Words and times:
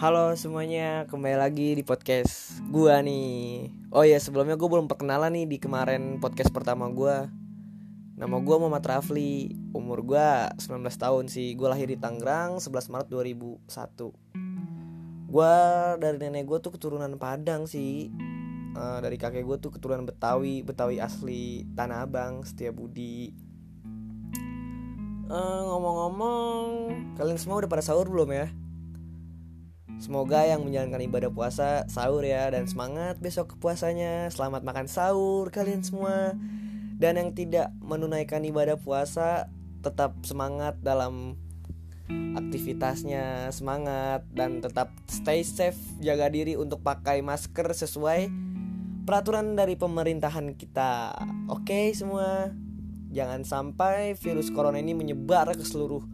Halo 0.00 0.32
semuanya, 0.32 1.04
kembali 1.12 1.36
lagi 1.36 1.76
di 1.76 1.84
podcast 1.84 2.64
gua 2.72 3.04
nih. 3.04 3.68
Oh 3.92 4.00
ya, 4.00 4.16
sebelumnya 4.16 4.56
gue 4.56 4.64
belum 4.64 4.88
perkenalan 4.88 5.28
nih 5.28 5.44
di 5.44 5.58
kemarin 5.60 6.16
podcast 6.16 6.48
pertama 6.56 6.88
gua. 6.88 7.28
Nama 8.16 8.32
gua 8.40 8.56
Muhammad 8.56 8.80
Rafli, 8.80 9.52
umur 9.76 10.00
gua 10.00 10.56
19 10.56 10.88
tahun 10.96 11.28
sih. 11.28 11.52
Gua 11.52 11.76
lahir 11.76 11.84
di 11.84 12.00
Tangerang 12.00 12.64
11 12.64 12.88
Maret 12.88 13.08
2001. 13.12 15.28
Gua 15.28 15.52
dari 16.00 16.16
nenek 16.16 16.48
gua 16.48 16.64
tuh 16.64 16.80
keturunan 16.80 17.20
Padang 17.20 17.68
sih. 17.68 18.08
Uh, 18.72 19.04
dari 19.04 19.20
kakek 19.20 19.44
gue 19.44 19.60
tuh 19.60 19.68
keturunan 19.68 20.08
Betawi, 20.08 20.64
Betawi 20.64 20.96
asli 20.96 21.68
Tanah 21.76 22.08
Abang, 22.08 22.40
Setiabudi. 22.48 23.36
Uh, 25.28 25.60
ngomong-ngomong, 25.68 26.64
kalian 27.20 27.36
semua 27.36 27.60
udah 27.60 27.68
pada 27.68 27.84
sahur 27.84 28.08
belum 28.08 28.32
ya? 28.32 28.48
Semoga 30.00 30.48
yang 30.48 30.64
menjalankan 30.64 31.04
ibadah 31.04 31.28
puasa 31.28 31.84
sahur 31.92 32.24
ya 32.24 32.48
dan 32.48 32.64
semangat 32.64 33.20
besok 33.20 33.52
ke 33.52 33.56
puasanya. 33.60 34.32
Selamat 34.32 34.64
makan 34.64 34.88
sahur 34.88 35.52
kalian 35.52 35.84
semua. 35.84 36.32
Dan 36.96 37.20
yang 37.20 37.36
tidak 37.36 37.68
menunaikan 37.84 38.40
ibadah 38.48 38.80
puasa 38.80 39.52
tetap 39.84 40.16
semangat 40.24 40.80
dalam 40.80 41.36
aktivitasnya, 42.10 43.52
semangat 43.52 44.24
dan 44.32 44.64
tetap 44.64 44.88
stay 45.04 45.44
safe, 45.44 45.76
jaga 46.00 46.32
diri 46.32 46.56
untuk 46.56 46.80
pakai 46.80 47.20
masker 47.20 47.68
sesuai 47.68 48.32
peraturan 49.04 49.52
dari 49.52 49.76
pemerintahan 49.76 50.56
kita. 50.56 51.12
Oke 51.52 51.92
semua. 51.92 52.48
Jangan 53.12 53.44
sampai 53.44 54.16
virus 54.16 54.48
corona 54.48 54.80
ini 54.80 54.96
menyebar 54.96 55.52
ke 55.58 55.64
seluruh 55.66 56.04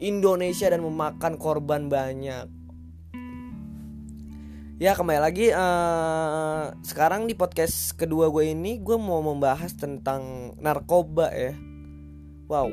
Indonesia 0.00 0.72
dan 0.72 0.80
memakan 0.80 1.36
korban 1.36 1.90
banyak. 1.90 2.59
Ya 4.80 4.96
kembali 4.96 5.20
lagi 5.20 5.52
uh, 5.52 6.72
Sekarang 6.80 7.28
di 7.28 7.36
podcast 7.36 7.92
kedua 8.00 8.32
gue 8.32 8.48
ini 8.48 8.80
Gue 8.80 8.96
mau 8.96 9.20
membahas 9.20 9.76
tentang 9.76 10.56
narkoba 10.56 11.28
ya. 11.36 11.52
Wow 12.48 12.72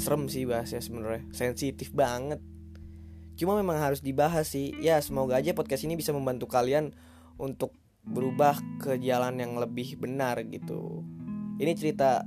Serem 0.00 0.32
sih 0.32 0.48
bahasnya 0.48 0.80
sebenarnya. 0.80 1.28
Sensitif 1.36 1.92
banget. 1.92 2.40
Cuma 3.36 3.52
memang 3.52 3.76
harus 3.76 4.00
dibahas 4.00 4.48
sih. 4.48 4.72
Ya 4.80 4.96
semoga 5.04 5.36
aja 5.36 5.52
podcast 5.52 5.84
ini 5.84 6.00
bisa 6.00 6.16
membantu 6.16 6.48
kalian 6.48 6.96
Untuk 7.36 7.76
berubah 8.00 8.56
ke 8.80 8.96
jalan 8.96 9.36
yang 9.36 9.60
lebih 9.60 10.00
benar 10.00 10.40
gitu. 10.48 11.04
Ini 11.60 11.76
cerita 11.76 12.24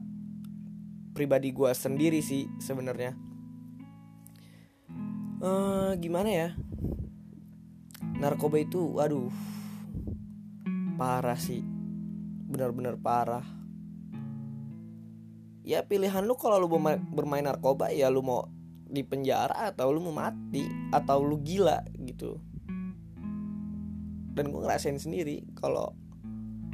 pribadi 1.17 1.49
gue 1.49 1.73
sendiri 1.73 2.21
sih 2.21 2.45
sebenarnya. 2.61 3.17
Uh, 5.41 5.97
Gimana 5.97 6.29
ya 6.29 6.49
narkoba 8.23 8.55
itu 8.63 8.79
waduh 8.95 9.27
parah 10.95 11.35
sih. 11.35 11.59
Benar-benar 12.47 12.95
parah. 12.95 13.43
Ya 15.67 15.83
pilihan 15.83 16.23
lu 16.23 16.39
kalau 16.39 16.63
lu 16.63 16.71
bermain 17.11 17.43
narkoba 17.43 17.91
ya 17.91 18.07
lu 18.07 18.23
mau 18.23 18.47
di 18.87 19.03
penjara 19.03 19.67
atau 19.67 19.91
lu 19.91 19.99
mau 19.99 20.15
mati 20.15 20.63
atau 20.95 21.19
lu 21.19 21.43
gila 21.43 21.83
gitu. 21.99 22.39
Dan 24.33 24.55
gue 24.55 24.61
ngerasain 24.63 24.95
sendiri 24.97 25.43
kalau 25.59 25.91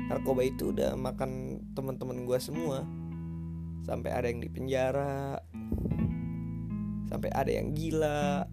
narkoba 0.06 0.46
itu 0.46 0.70
udah 0.70 0.94
makan 0.94 1.66
teman-teman 1.74 2.30
gue 2.30 2.38
semua. 2.38 2.86
Sampai 3.90 4.14
ada 4.14 4.30
yang 4.30 4.38
di 4.38 4.50
penjara 4.54 5.42
sampai 7.10 7.34
ada 7.34 7.50
yang 7.50 7.74
gila 7.74 8.46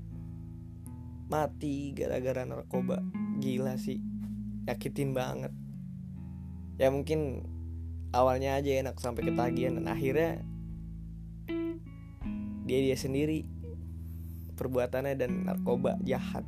mati 1.26 1.90
gara-gara 1.94 2.46
narkoba. 2.46 3.02
Gila 3.42 3.74
sih. 3.78 3.98
Yakitin 4.66 5.14
banget. 5.14 5.52
Ya 6.76 6.90
mungkin 6.90 7.46
awalnya 8.14 8.58
aja 8.58 8.82
enak 8.82 8.98
sampai 8.98 9.26
ketagihan 9.26 9.80
dan 9.80 9.86
akhirnya 9.90 10.44
dia 12.66 12.78
dia 12.82 12.96
sendiri 12.98 13.46
perbuatannya 14.58 15.14
dan 15.14 15.46
narkoba 15.46 15.98
jahat. 16.02 16.42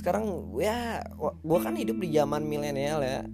Sekarang 0.00 0.52
ya 0.60 1.00
gue 1.20 1.58
kan 1.64 1.74
hidup 1.74 1.96
di 1.96 2.12
zaman 2.12 2.44
milenial 2.44 3.00
ya. 3.00 3.24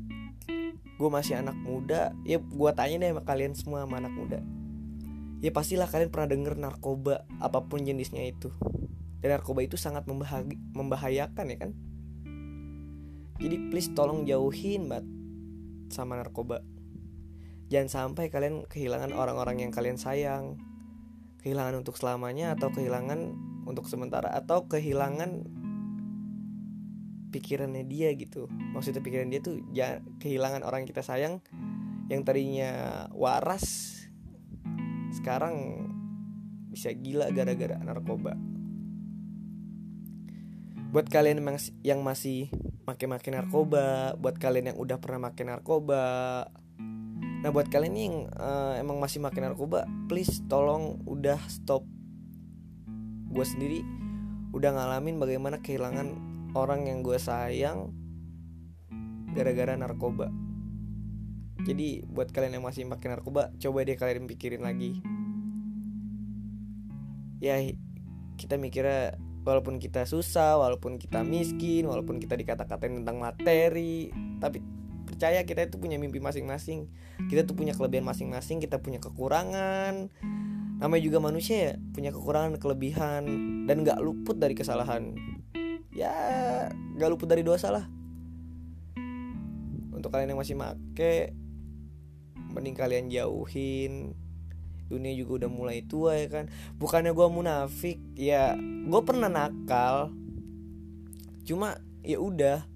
Gue 1.01 1.09
masih 1.09 1.41
anak 1.41 1.57
muda. 1.59 2.15
Ya 2.23 2.39
gue 2.39 2.71
tanya 2.77 2.97
deh 3.03 3.11
sama 3.17 3.23
kalian 3.27 3.53
semua 3.57 3.83
sama 3.83 3.99
anak 3.99 4.15
muda 4.15 4.41
ya 5.41 5.51
pastilah 5.51 5.89
kalian 5.89 6.13
pernah 6.13 6.29
denger 6.29 6.55
narkoba 6.61 7.25
apa 7.41 7.65
pun 7.65 7.83
jenisnya 7.85 8.25
itu. 8.29 8.53
Dan 9.21 9.37
narkoba 9.37 9.61
itu 9.61 9.77
sangat 9.77 10.09
membahayakan 10.73 11.47
ya 11.53 11.57
kan? 11.61 11.73
Jadi 13.41 13.57
please 13.73 13.93
tolong 13.97 14.29
jauhin 14.29 14.89
bat 14.89 15.05
sama 15.93 16.17
narkoba. 16.21 16.61
Jangan 17.73 17.89
sampai 17.89 18.29
kalian 18.29 18.65
kehilangan 18.69 19.13
orang-orang 19.17 19.65
yang 19.65 19.73
kalian 19.73 19.97
sayang 19.97 20.61
kehilangan 21.41 21.81
untuk 21.81 21.97
selamanya 21.97 22.53
atau 22.53 22.69
kehilangan 22.69 23.33
untuk 23.65 23.89
sementara 23.89 24.29
atau 24.29 24.69
kehilangan 24.69 25.49
pikirannya 27.33 27.89
dia 27.89 28.13
gitu. 28.17 28.49
Maksudnya 28.77 29.01
pikiran 29.01 29.33
dia 29.33 29.41
tuh 29.41 29.57
kehilangan 30.21 30.61
orang 30.67 30.85
yang 30.85 30.91
kita 30.93 31.05
sayang 31.05 31.41
yang 32.11 32.27
tadinya 32.27 33.07
waras 33.15 34.00
sekarang 35.11 35.87
bisa 36.71 36.95
gila 36.95 37.31
gara-gara 37.35 37.77
narkoba. 37.83 38.39
Buat 40.91 41.07
kalian 41.07 41.43
yang 41.87 42.03
masih 42.03 42.51
makin-makin 42.87 43.39
narkoba 43.39 44.19
buat 44.19 44.35
kalian 44.39 44.75
yang 44.75 44.79
udah 44.79 44.99
pernah 44.99 45.31
makin 45.31 45.55
narkoba. 45.55 46.47
Nah 47.41 47.51
buat 47.55 47.71
kalian 47.71 47.95
yang 47.95 48.17
uh, 48.35 48.75
emang 48.79 48.99
masih 48.99 49.23
makin 49.23 49.47
narkoba 49.47 49.87
please 50.11 50.43
tolong 50.51 50.99
udah 51.07 51.39
stop 51.47 51.87
gue 53.31 53.47
sendiri. 53.47 53.81
Udah 54.51 54.75
ngalamin 54.75 55.23
bagaimana 55.23 55.63
kehilangan 55.63 56.19
orang 56.59 56.91
yang 56.91 57.07
gue 57.07 57.19
sayang 57.19 57.95
gara-gara 59.31 59.79
narkoba 59.79 60.50
jadi 61.65 62.03
buat 62.09 62.33
kalian 62.33 62.61
yang 62.61 62.65
masih 62.65 62.89
pakai 62.89 63.13
narkoba 63.13 63.53
coba 63.61 63.79
deh 63.85 63.97
kalian 63.97 64.25
pikirin 64.25 64.65
lagi. 64.65 65.05
Ya 67.41 67.57
kita 68.37 68.57
mikirnya 68.57 69.17
walaupun 69.45 69.81
kita 69.81 70.05
susah 70.05 70.61
walaupun 70.61 71.01
kita 71.01 71.25
miskin 71.25 71.89
walaupun 71.89 72.21
kita 72.21 72.37
dikata-katain 72.37 73.01
tentang 73.01 73.17
materi 73.21 74.13
tapi 74.41 74.61
percaya 75.09 75.45
kita 75.45 75.69
itu 75.69 75.77
punya 75.77 76.01
mimpi 76.01 76.23
masing-masing. 76.23 76.89
Kita 77.29 77.45
tuh 77.45 77.57
punya 77.57 77.77
kelebihan 77.77 78.07
masing-masing 78.09 78.63
kita 78.63 78.81
punya 78.81 79.03
kekurangan. 79.03 80.09
Namanya 80.81 81.03
juga 81.05 81.19
manusia 81.21 81.57
ya 81.57 81.73
punya 81.93 82.09
kekurangan 82.09 82.57
kelebihan 82.57 83.23
dan 83.69 83.85
nggak 83.85 84.01
luput 84.01 84.41
dari 84.41 84.57
kesalahan. 84.57 85.13
Ya 85.93 86.15
nggak 86.97 87.11
luput 87.13 87.29
dari 87.29 87.45
dosa 87.45 87.69
lah. 87.69 87.85
Untuk 89.93 90.09
kalian 90.09 90.33
yang 90.33 90.41
masih 90.41 90.57
make 90.57 91.37
mending 92.53 92.77
kalian 92.77 93.13
jauhin. 93.13 94.17
Dunia 94.91 95.15
juga 95.15 95.47
udah 95.47 95.51
mulai 95.51 95.87
tua 95.87 96.19
ya 96.19 96.27
kan? 96.27 96.51
Bukannya 96.81 97.15
gue 97.15 97.29
munafik 97.31 97.99
ya 98.19 98.59
gue 98.61 99.01
pernah 99.07 99.31
nakal. 99.31 100.11
Cuma 101.47 101.79
ya 102.03 102.19
udah. 102.19 102.67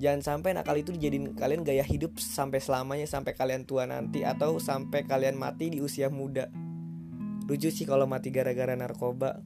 Jangan 0.00 0.20
sampai 0.24 0.56
nakal 0.56 0.80
itu 0.80 0.96
dijadiin 0.96 1.36
kalian 1.36 1.60
gaya 1.60 1.84
hidup 1.84 2.16
sampai 2.16 2.56
selamanya 2.56 3.04
sampai 3.04 3.36
kalian 3.36 3.68
tua 3.68 3.84
nanti 3.84 4.24
atau 4.24 4.56
sampai 4.56 5.04
kalian 5.04 5.36
mati 5.36 5.68
di 5.68 5.84
usia 5.84 6.08
muda. 6.08 6.48
Lucu 7.44 7.68
sih 7.68 7.84
kalau 7.84 8.08
mati 8.08 8.32
gara-gara 8.32 8.72
narkoba. 8.72 9.44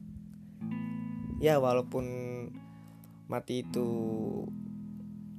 Ya 1.43 1.59
walaupun 1.59 2.07
mati 3.27 3.67
itu 3.67 3.87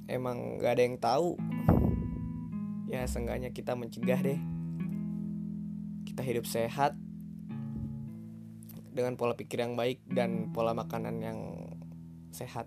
emang 0.05 0.59
gak 0.59 0.77
ada 0.77 0.83
yang 0.83 0.97
tahu 0.99 1.39
ya 2.87 3.03
seenggaknya 3.03 3.51
kita 3.51 3.75
mencegah 3.75 4.19
deh. 4.23 4.39
Kita 6.07 6.23
hidup 6.23 6.47
sehat 6.47 6.95
dengan 8.95 9.13
pola 9.19 9.37
pikir 9.37 9.61
yang 9.61 9.77
baik 9.77 10.01
dan 10.09 10.49
pola 10.55 10.73
makanan 10.73 11.21
yang 11.21 11.39
sehat. 12.31 12.65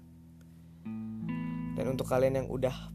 Dan 1.75 1.85
untuk 1.91 2.07
kalian 2.07 2.45
yang 2.45 2.49
udah 2.53 2.93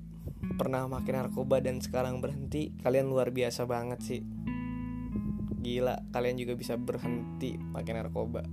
pernah 0.55 0.85
makin 0.85 1.19
narkoba 1.19 1.59
dan 1.59 1.81
sekarang 1.81 2.21
berhenti 2.21 2.71
kalian 2.85 3.09
luar 3.09 3.33
biasa 3.33 3.65
banget 3.65 3.99
sih. 4.05 4.21
Gila 5.65 6.13
kalian 6.13 6.37
juga 6.37 6.53
bisa 6.53 6.77
berhenti 6.77 7.57
makin 7.57 7.97
narkoba. 7.97 8.45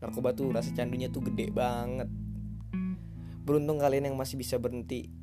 Narkoba 0.00 0.32
tuh 0.32 0.56
rasa 0.56 0.72
candunya 0.72 1.12
tuh 1.12 1.28
gede 1.28 1.52
banget. 1.52 2.08
Beruntung 3.44 3.76
kalian 3.76 4.08
yang 4.08 4.16
masih 4.16 4.40
bisa 4.40 4.56
berhenti 4.56 5.17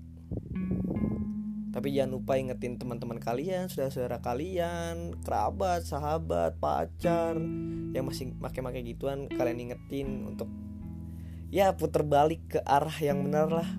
tapi 1.76 1.92
jangan 1.92 2.16
lupa 2.16 2.40
ingetin 2.40 2.80
teman-teman 2.80 3.20
kalian 3.20 3.68
saudara-saudara 3.68 4.24
kalian 4.24 5.12
kerabat 5.28 5.84
sahabat 5.84 6.56
pacar 6.56 7.36
yang 7.92 8.08
masih 8.08 8.32
pakai-pakai 8.40 8.80
gituan 8.88 9.28
kalian 9.28 9.68
ingetin 9.68 10.24
untuk 10.24 10.48
ya 11.52 11.76
puter 11.76 12.08
balik 12.08 12.40
ke 12.48 12.60
arah 12.64 12.96
yang 13.04 13.28
benar 13.28 13.52
lah. 13.52 13.70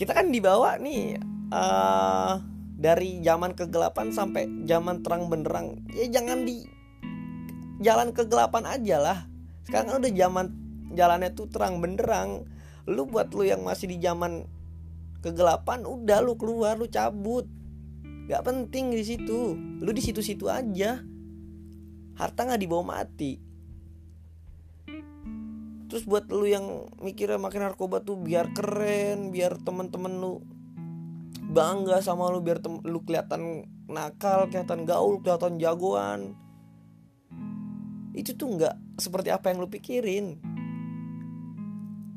Kita 0.00 0.16
kan 0.16 0.32
dibawa 0.32 0.80
nih 0.80 1.20
uh, 1.52 2.40
dari 2.72 3.20
zaman 3.20 3.52
kegelapan 3.52 4.08
sampai 4.16 4.48
zaman 4.64 5.04
terang 5.04 5.28
benderang. 5.28 5.84
Ya 5.92 6.08
jangan 6.08 6.48
di 6.48 6.64
jalan 7.84 8.16
kegelapan 8.16 8.64
aja 8.64 8.96
lah. 8.96 9.18
Sekarang 9.68 9.92
kan 9.92 9.96
udah 10.00 10.12
zaman 10.16 10.46
jalannya 10.96 11.36
tuh 11.36 11.52
terang 11.52 11.84
benderang. 11.84 12.48
Lu 12.88 13.04
buat 13.04 13.28
lu 13.36 13.44
yang 13.44 13.60
masih 13.60 13.92
di 13.92 14.00
zaman 14.00 14.55
kegelapan 15.26 15.82
udah 15.82 16.22
lu 16.22 16.38
keluar 16.38 16.78
lu 16.78 16.86
cabut. 16.86 17.50
Nggak 18.30 18.42
penting 18.46 18.94
di 18.94 19.02
situ. 19.02 19.58
Lu 19.82 19.90
di 19.90 19.98
situ-situ 19.98 20.46
aja. 20.46 21.02
Harta 22.14 22.40
nggak 22.46 22.62
dibawa 22.62 23.02
mati. 23.02 23.42
Terus 25.86 26.02
buat 26.06 26.30
lu 26.30 26.46
yang 26.46 26.86
mikirnya 27.02 27.38
makin 27.38 27.66
narkoba 27.66 28.02
tuh 28.02 28.18
biar 28.18 28.50
keren 28.50 29.30
biar 29.30 29.58
temen-temen 29.62 30.18
lu 30.18 30.42
bangga 31.46 32.02
sama 32.02 32.26
lu 32.34 32.42
biar 32.42 32.58
lu 32.82 33.06
kelihatan 33.06 33.70
nakal 33.86 34.50
kelihatan 34.50 34.82
gaul 34.86 35.22
kelihatan 35.22 35.58
jagoan. 35.58 36.34
Itu 38.14 38.34
tuh 38.34 38.58
nggak 38.58 38.98
seperti 38.98 39.30
apa 39.30 39.50
yang 39.50 39.62
lu 39.62 39.68
pikirin 39.70 40.55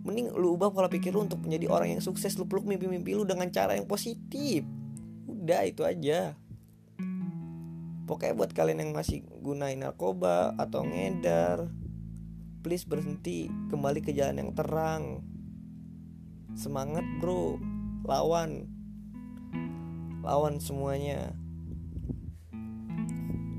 mending 0.09 0.33
lu 0.33 0.57
ubah 0.57 0.73
pola 0.73 0.89
pikir 0.89 1.13
lu 1.13 1.23
untuk 1.23 1.45
menjadi 1.45 1.69
orang 1.69 1.95
yang 1.97 2.03
sukses. 2.03 2.33
Lu 2.35 2.50
peluk 2.50 2.65
mimpi-mimpi 2.65 3.13
lu 3.13 3.23
dengan 3.23 3.47
cara 3.53 3.77
yang 3.77 3.85
positif. 3.85 4.65
Udah 5.29 5.63
itu 5.63 5.85
aja. 5.85 6.33
Pokoknya 8.09 8.33
buat 8.33 8.51
kalian 8.57 8.81
yang 8.81 8.91
masih 8.97 9.21
gunain 9.38 9.77
narkoba 9.77 10.57
atau 10.57 10.81
ngedar 10.81 11.69
please 12.59 12.83
berhenti. 12.83 13.47
Kembali 13.71 14.03
ke 14.03 14.11
jalan 14.11 14.41
yang 14.41 14.51
terang. 14.57 15.23
Semangat 16.57 17.06
bro. 17.21 17.56
Lawan. 18.03 18.67
Lawan 20.25 20.59
semuanya. 20.59 21.31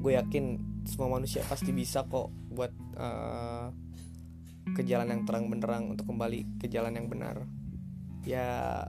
Gue 0.01 0.17
yakin 0.17 0.61
semua 0.89 1.13
manusia 1.13 1.45
pasti 1.45 1.71
bisa 1.77 2.05
kok 2.09 2.33
buat 2.51 2.73
uh, 2.97 3.69
ke 4.77 4.83
jalan 4.87 5.11
yang 5.11 5.23
terang 5.27 5.51
benderang 5.51 5.93
untuk 5.93 6.09
kembali 6.09 6.61
ke 6.63 6.67
jalan 6.71 6.95
yang 6.97 7.07
benar. 7.11 7.47
Ya 8.25 8.87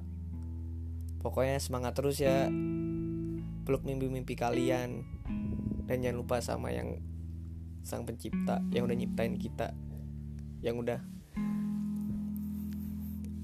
pokoknya 1.22 1.58
semangat 1.58 1.98
terus 1.98 2.22
ya. 2.22 2.50
Peluk 3.66 3.86
mimpi-mimpi 3.86 4.34
kalian. 4.38 5.06
Dan 5.86 5.96
jangan 6.02 6.18
lupa 6.18 6.38
sama 6.40 6.72
yang 6.72 6.98
sang 7.82 8.06
pencipta 8.06 8.62
yang 8.72 8.86
udah 8.88 8.98
nyiptain 8.98 9.36
kita. 9.36 9.74
Yang 10.62 10.76
udah 10.88 11.00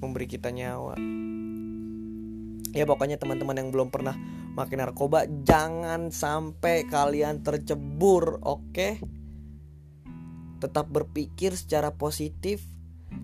memberi 0.01 0.27
kita 0.29 0.53
nyawa. 0.53 0.95
Ya 2.77 2.85
pokoknya 2.85 3.17
teman-teman 3.17 3.57
yang 3.57 3.69
belum 3.73 3.89
pernah 3.89 4.13
makin 4.53 4.81
narkoba 4.81 5.25
jangan 5.45 6.13
sampai 6.13 6.85
kalian 6.85 7.41
tercebur 7.41 8.41
oke? 8.45 8.73
okay? 8.73 9.01
Tetap 10.57 10.89
berpikir 10.89 11.53
secara 11.53 11.93
positif 11.93 12.61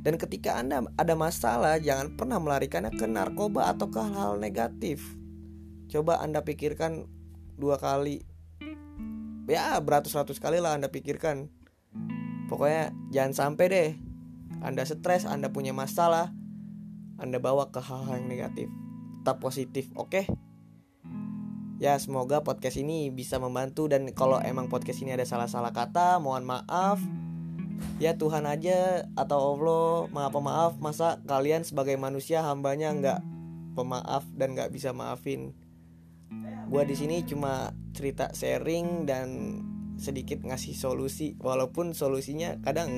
dan 0.03 0.15
ketika 0.15 0.59
Anda 0.59 0.83
ada 0.95 1.13
masalah 1.15 1.79
jangan 1.79 2.15
pernah 2.15 2.39
melarikannya 2.39 2.91
ke 2.95 3.05
narkoba 3.07 3.71
atau 3.71 3.91
ke 3.91 3.99
hal-hal 3.99 4.39
negatif. 4.39 5.03
Coba 5.91 6.23
Anda 6.23 6.43
pikirkan 6.43 7.07
dua 7.59 7.77
kali. 7.77 8.23
Ya, 9.47 9.75
beratus-ratus 9.83 10.39
kali 10.39 10.63
lah 10.63 10.79
Anda 10.79 10.87
pikirkan. 10.87 11.51
Pokoknya 12.47 12.95
jangan 13.11 13.33
sampai 13.35 13.65
deh 13.67 13.89
Anda 14.63 14.87
stres, 14.87 15.27
Anda 15.27 15.51
punya 15.51 15.75
masalah, 15.75 16.31
Anda 17.19 17.39
bawa 17.43 17.71
ke 17.71 17.83
hal-hal 17.83 18.23
yang 18.23 18.31
negatif. 18.31 18.67
Tetap 19.23 19.43
positif, 19.43 19.91
oke? 19.95 20.11
Okay? 20.11 20.25
Ya, 21.83 21.99
semoga 21.99 22.39
podcast 22.47 22.79
ini 22.79 23.11
bisa 23.11 23.43
membantu 23.43 23.91
dan 23.91 24.07
kalau 24.15 24.39
emang 24.39 24.71
podcast 24.71 25.03
ini 25.03 25.19
ada 25.19 25.27
salah-salah 25.27 25.75
kata, 25.75 26.15
mohon 26.23 26.47
maaf 26.47 27.03
ya 28.01 28.17
Tuhan 28.17 28.43
aja 28.43 29.07
atau 29.15 29.55
Allah 29.55 30.11
maaf 30.11 30.33
maaf 30.35 30.73
masa 30.81 31.21
kalian 31.23 31.63
sebagai 31.63 31.95
manusia 31.95 32.43
hambanya 32.43 32.91
nggak 32.91 33.19
pemaaf 33.73 34.23
dan 34.37 34.53
nggak 34.53 34.69
bisa 34.73 34.93
maafin. 34.93 35.53
Gue 36.69 36.83
di 36.89 36.95
sini 36.97 37.21
cuma 37.25 37.73
cerita 37.93 38.33
sharing 38.33 39.05
dan 39.05 39.27
sedikit 39.97 40.41
ngasih 40.41 40.73
solusi 40.73 41.37
walaupun 41.37 41.93
solusinya 41.93 42.57
kadang 42.65 42.89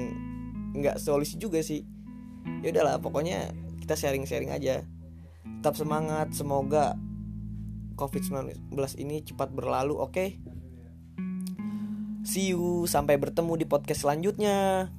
nggak 0.75 0.99
solusi 0.99 1.35
juga 1.35 1.59
sih. 1.59 1.83
Ya 2.63 2.71
udahlah 2.71 3.01
pokoknya 3.01 3.51
kita 3.83 3.95
sharing-sharing 3.97 4.51
aja. 4.53 4.85
Tetap 5.61 5.75
semangat 5.75 6.31
semoga 6.33 6.95
COVID-19 7.95 8.75
ini 9.01 9.23
cepat 9.23 9.49
berlalu 9.55 9.97
oke? 9.97 10.13
okay? 10.13 10.37
See 12.25 12.57
you, 12.57 12.89
sampai 12.89 13.21
bertemu 13.21 13.53
di 13.53 13.65
podcast 13.69 14.01
selanjutnya. 14.01 14.89